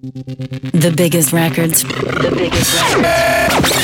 [0.00, 1.82] The biggest records.
[1.82, 3.82] The biggest records.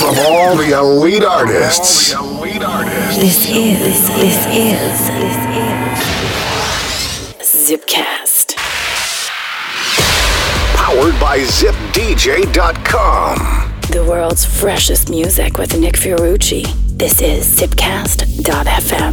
[0.00, 2.12] From all the elite artists.
[2.12, 5.38] elite artists This is, this is, this
[7.38, 8.56] is Zipcast.
[10.74, 13.36] Powered by ZipDJ.com.
[13.90, 16.85] The world's freshest music with Nick Fiorucci.
[16.96, 19.12] This is Zipcast.fm.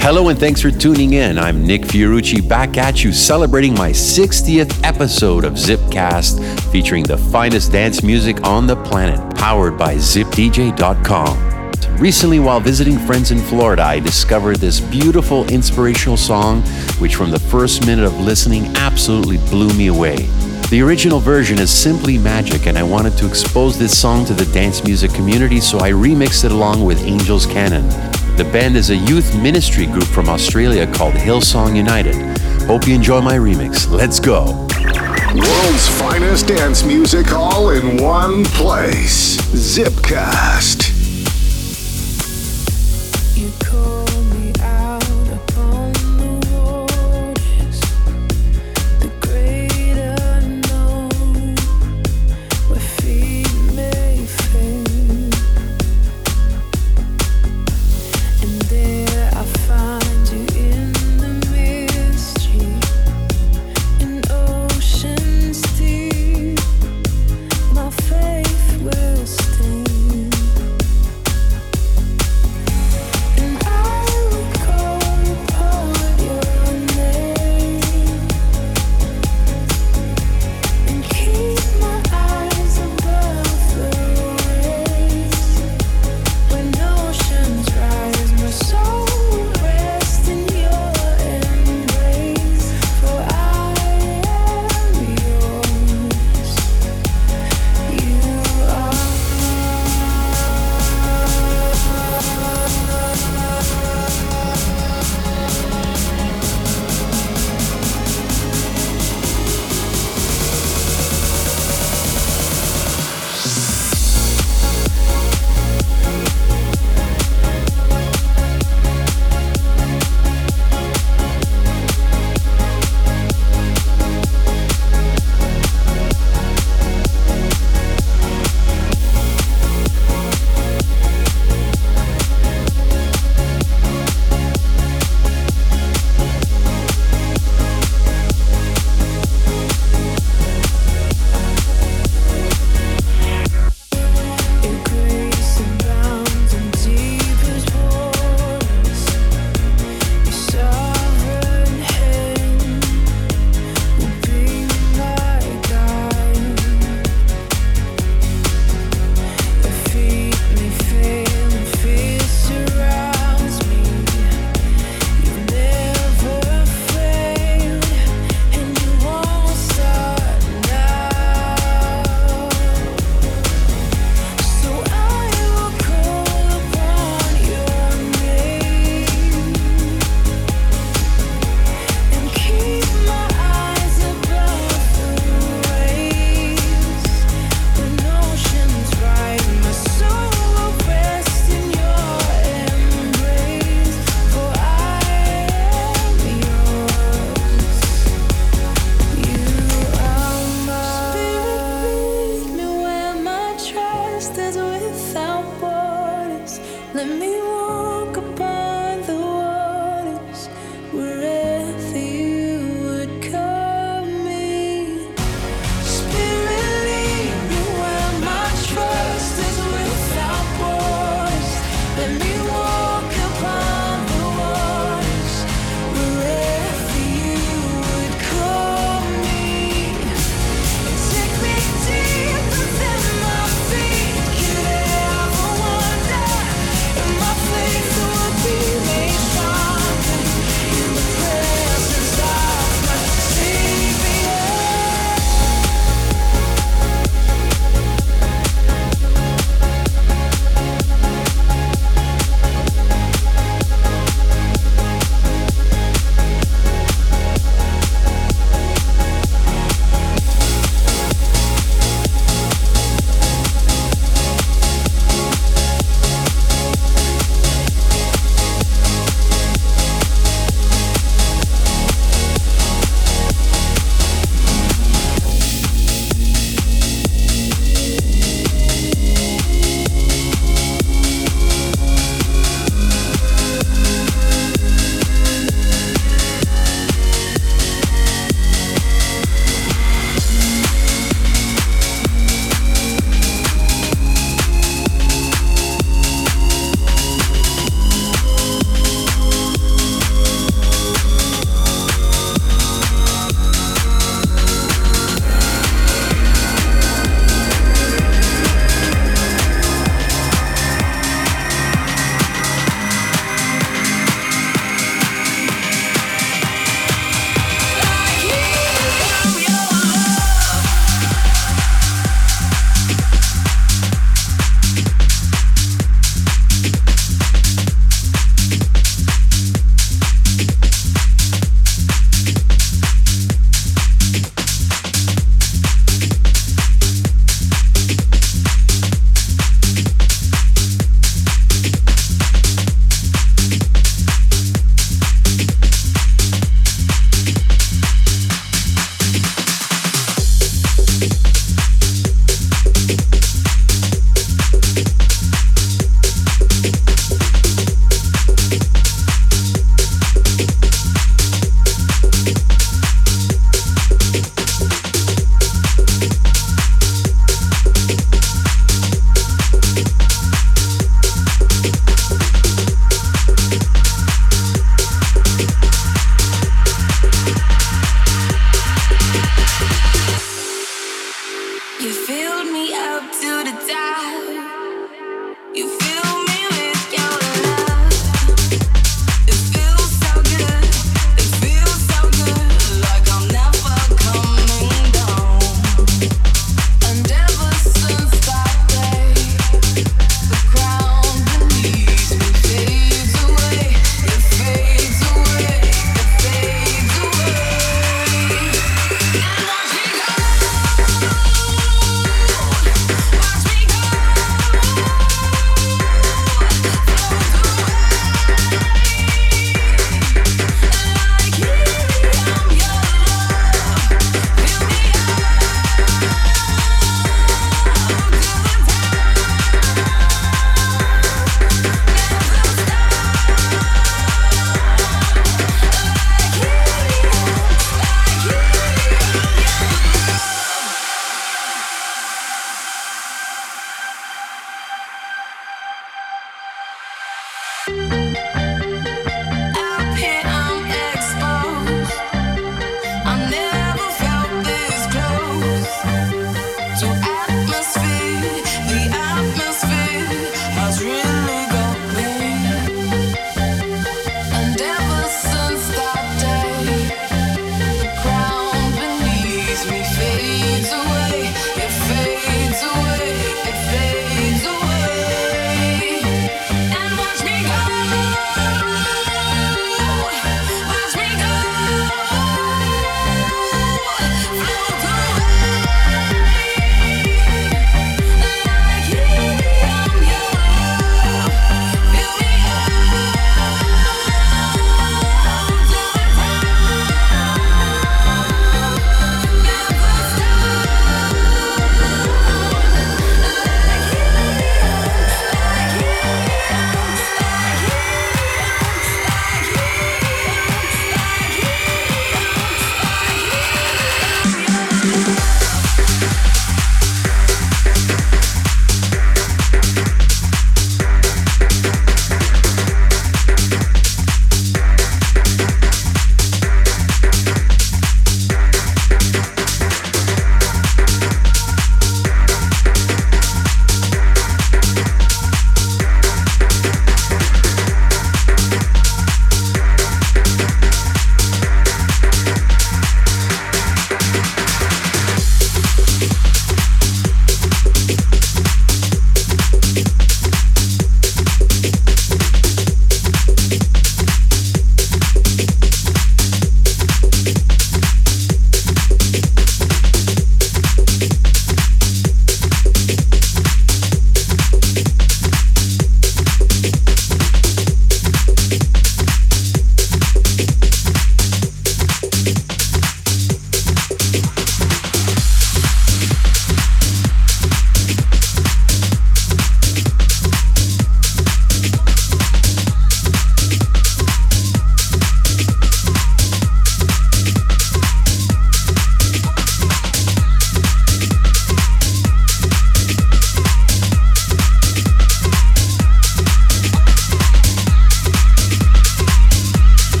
[0.00, 1.38] Hello and thanks for tuning in.
[1.38, 7.70] I'm Nick Fiorucci back at you celebrating my 60th episode of Zipcast featuring the finest
[7.70, 11.60] dance music on the planet, powered by ZipDJ.com.
[11.96, 16.62] Recently, while visiting friends in Florida, I discovered this beautiful inspirational song,
[16.98, 20.26] which from the first minute of listening absolutely blew me away.
[20.70, 24.44] The original version is simply magic, and I wanted to expose this song to the
[24.52, 27.88] dance music community, so I remixed it along with Angels Cannon.
[28.36, 32.16] The band is a youth ministry group from Australia called Hillsong United.
[32.66, 33.90] Hope you enjoy my remix.
[33.90, 34.66] Let's go.
[35.34, 39.38] World's finest dance music all in one place.
[39.52, 40.97] Zipcast.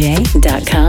[0.00, 0.79] zipdj.com.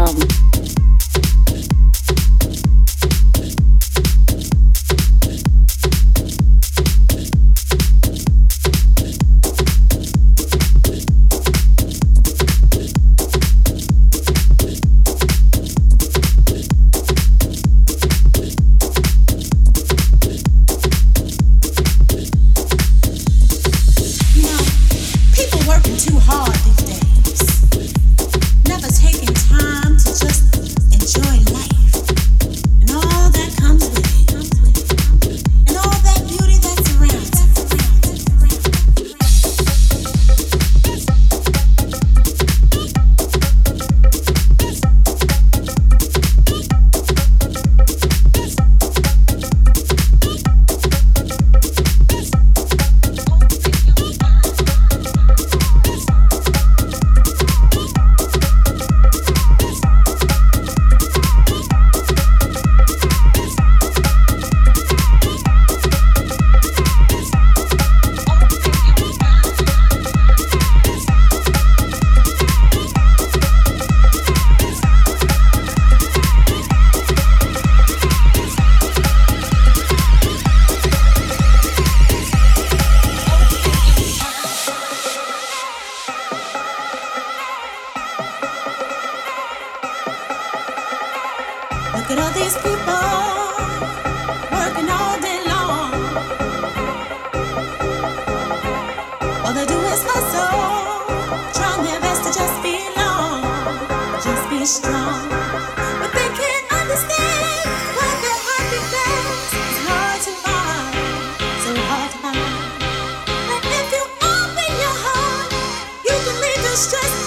[116.76, 117.21] stress.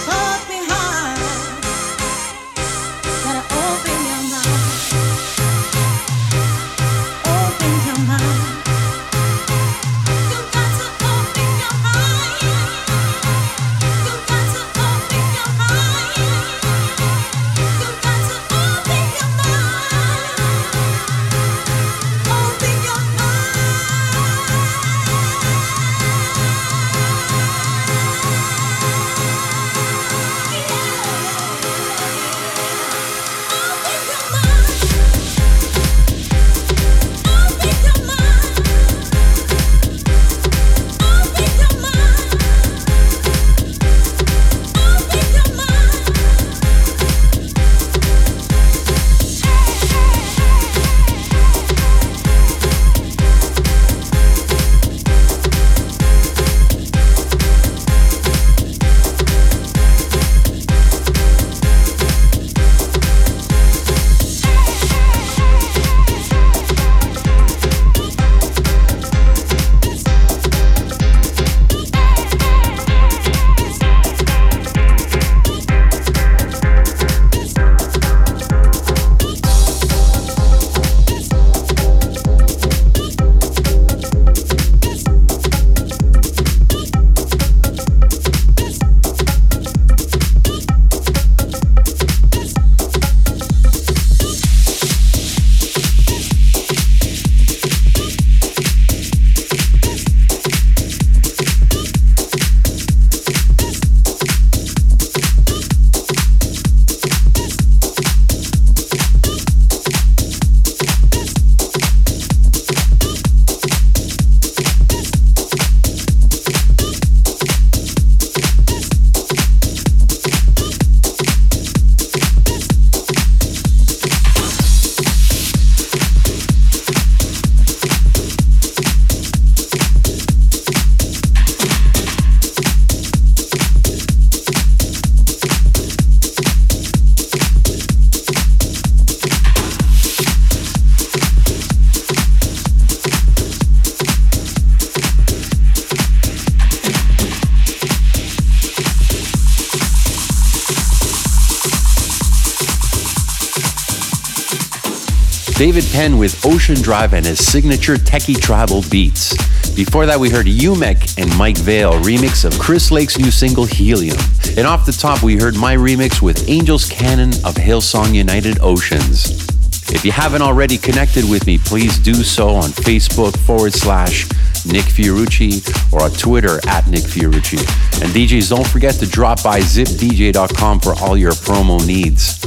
[155.56, 159.34] David Penn with Ocean Drive and his signature techie tribal beats.
[159.76, 164.18] Before that, we heard Umek and Mike Vale remix of Chris Lake's new single Helium.
[164.56, 169.46] And off the top, we heard my remix with Angels Cannon of Hillsong United Oceans.
[169.92, 174.24] If you haven't already connected with me, please do so on Facebook forward slash
[174.66, 177.58] Nick Fiorucci or on Twitter at Nick Fiorucci.
[178.02, 182.42] And DJs, don't forget to drop by zipdj.com for all your promo needs.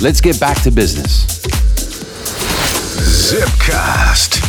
[0.00, 1.41] Let's get back to business.
[3.22, 4.41] Zipcast.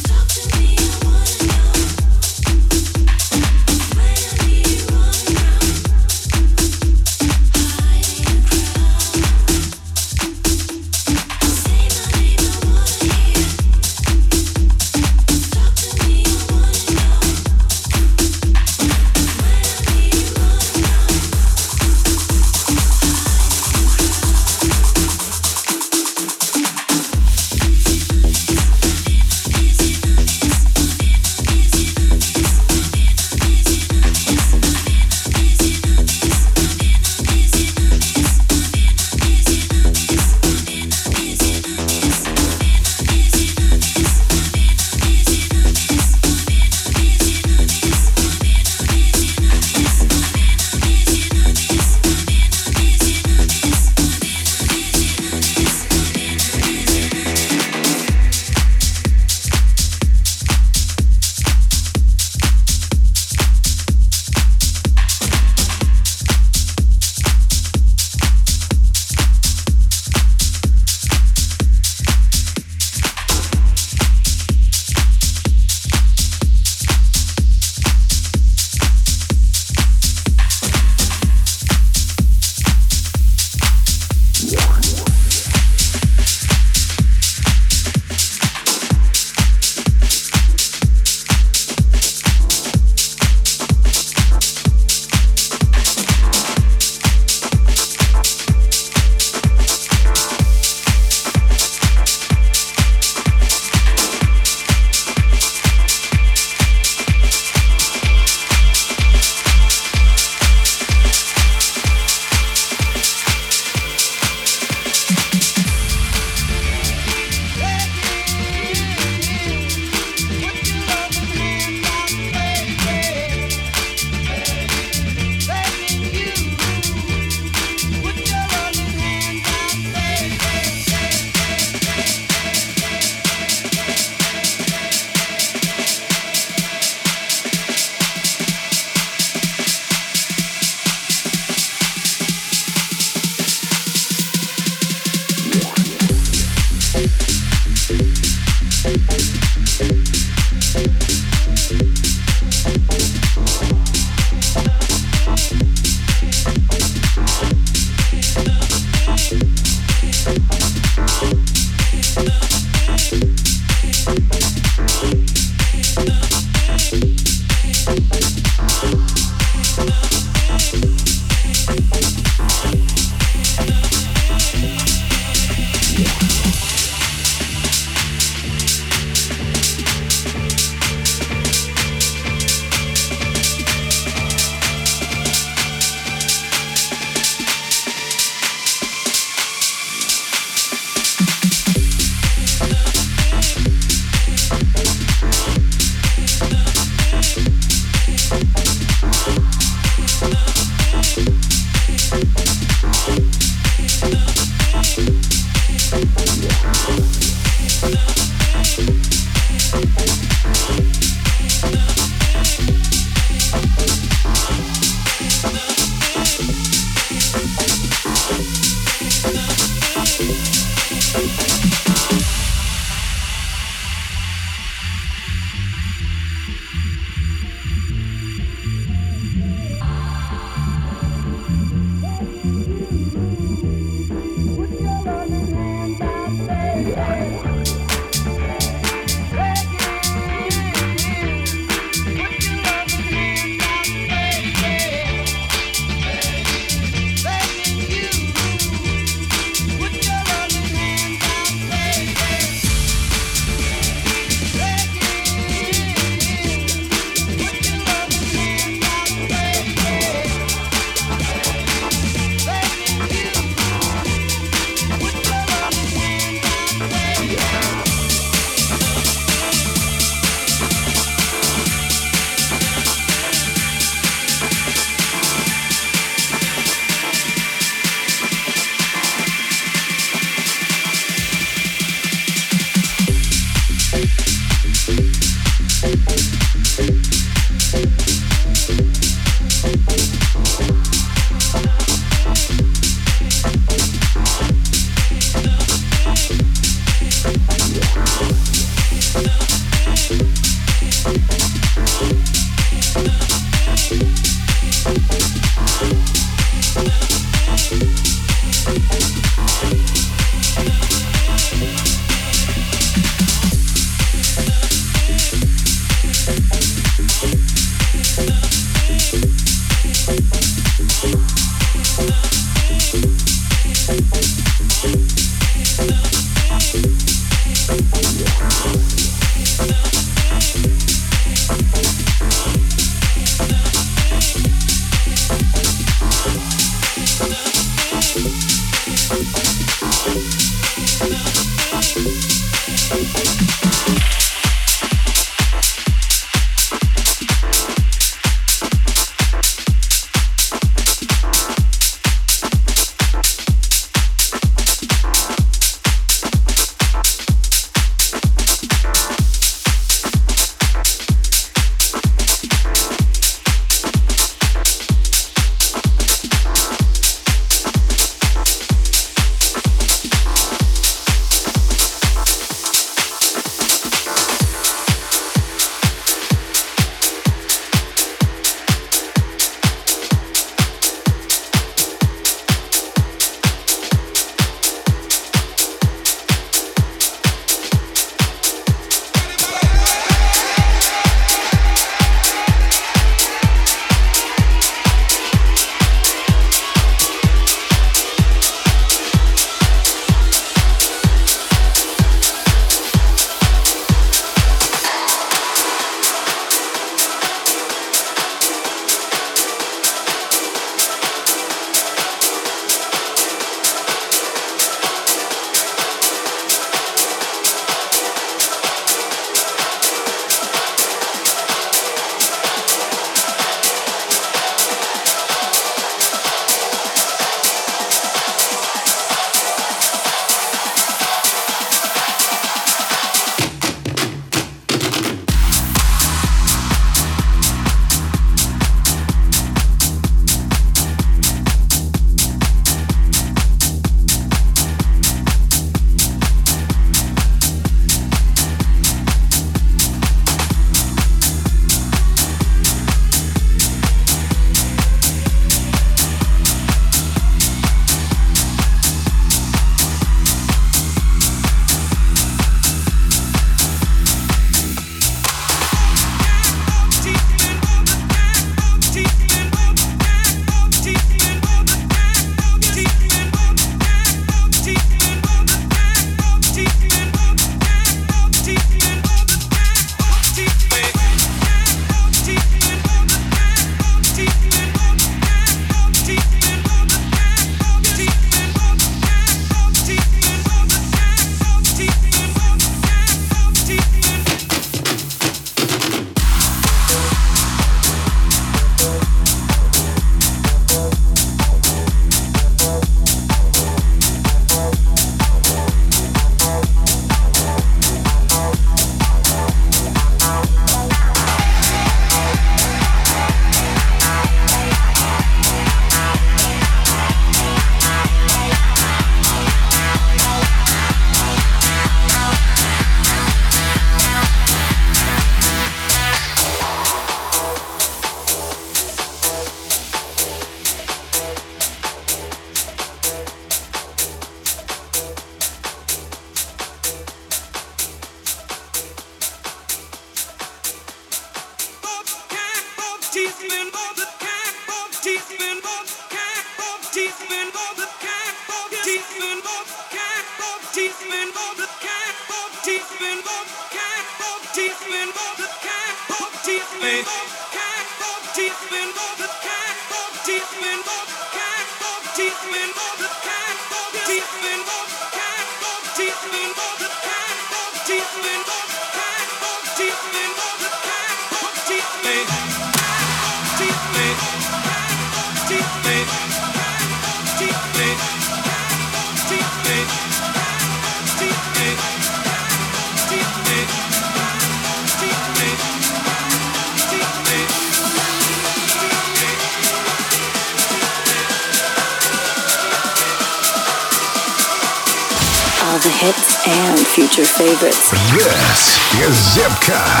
[599.71, 600.00] Zipcast.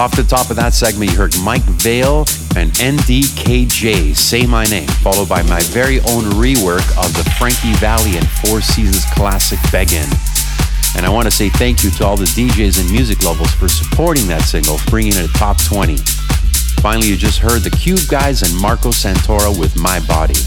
[0.00, 2.20] Off the top of that segment, you heard Mike Vale
[2.56, 8.16] and NDKJ, Say My Name, followed by my very own rework of the Frankie Valli
[8.16, 10.08] and Four Seasons classic Beggin'.
[10.96, 13.68] And I want to say thank you to all the DJs and music levels for
[13.68, 15.98] supporting that single, bringing it a top 20.
[16.80, 20.40] Finally, you just heard the Cube Guys and Marco Santora with My Body.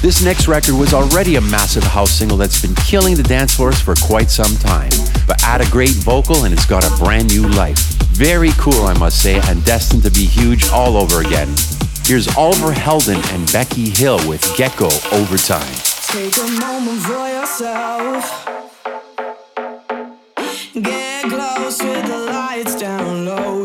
[0.00, 3.80] This next record was already a massive house single that's been killing the dance floors
[3.80, 4.92] for quite some time,
[5.26, 8.05] but add a great vocal and it's got a brand new life.
[8.16, 11.54] Very cool, I must say, and destined to be huge all over again.
[12.04, 15.82] Here's Oliver Heldens and Becky Hill with Gecko Overdrive.
[16.06, 18.46] Take a moment for yourself.
[20.72, 23.64] Get close with the lights down low.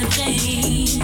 [0.00, 0.94] Nick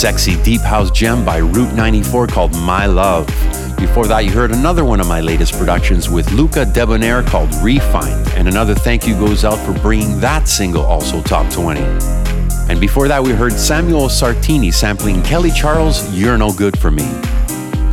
[0.00, 3.26] sexy deep house gem by Route 94 called My Love.
[3.76, 8.26] Before that, you heard another one of my latest productions with Luca Debonaire called Refine.
[8.34, 11.80] and another thank you goes out for bringing that single also top 20.
[12.70, 17.04] And before that, we heard Samuel Sartini sampling Kelly Charles' You're No Good For Me.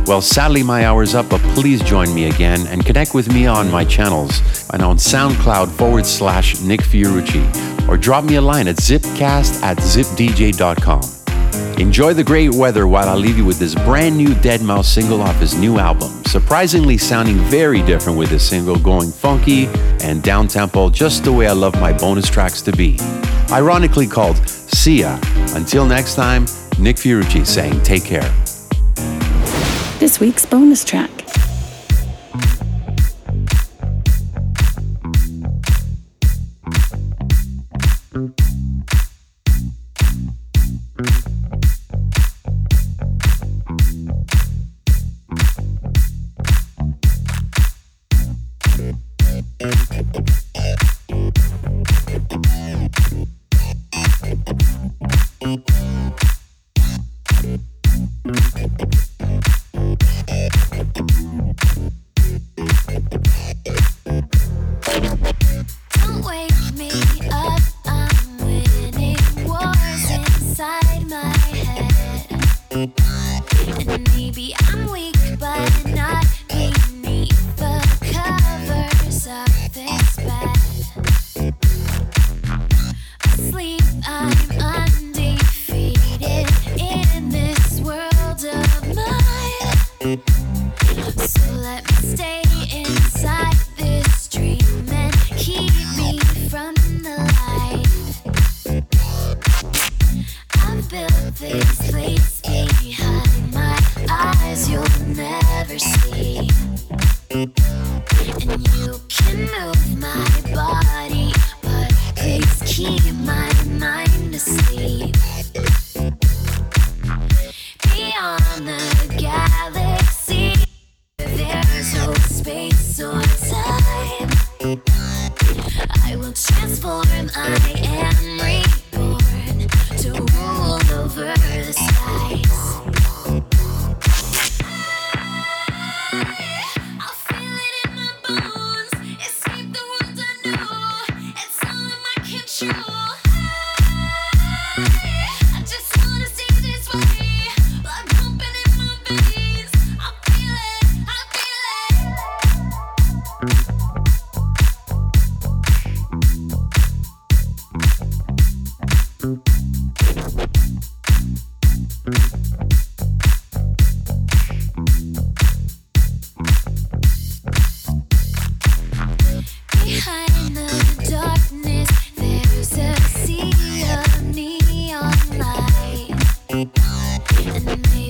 [0.06, 3.70] Well, sadly, my hour's up, but please join me again and connect with me on
[3.70, 4.40] my channels
[4.72, 9.76] and on SoundCloud forward slash Nick Fiorucci or drop me a line at zipcast at
[9.76, 11.17] zipdj.com.
[11.78, 15.36] Enjoy the great weather while I leave you with this brand new Deadmau5 single off
[15.36, 16.08] his new album.
[16.24, 19.66] Surprisingly sounding very different with this single, going funky
[20.02, 22.98] and down tempo, just the way I love my bonus tracks to be.
[23.52, 25.20] Ironically called See Ya.
[25.54, 26.46] Until next time,
[26.80, 28.28] Nick Fiorucci saying take care.
[30.00, 31.10] This week's bonus track.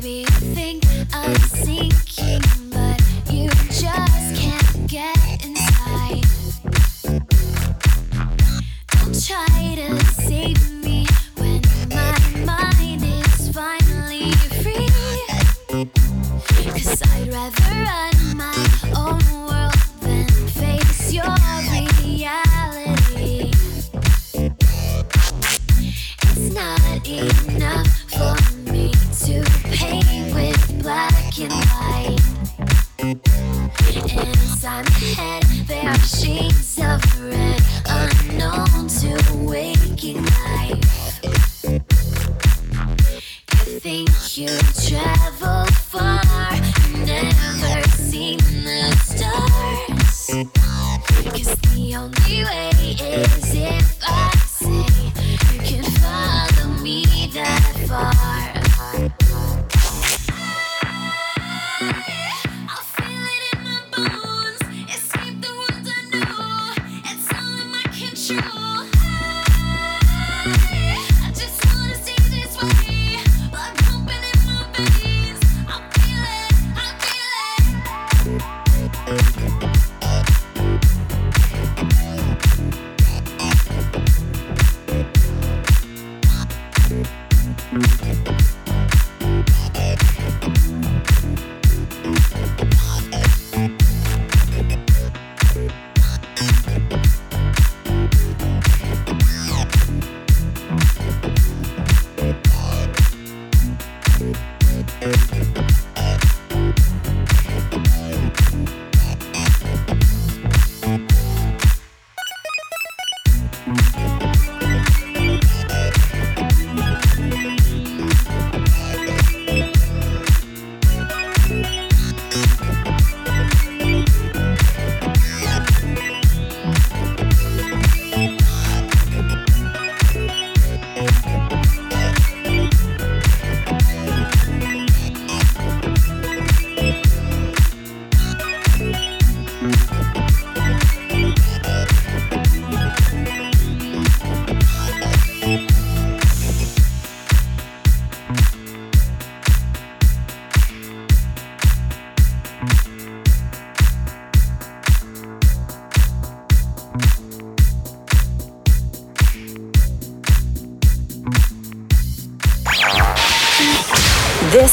[0.09, 2.28] Maybe think I'm sinking,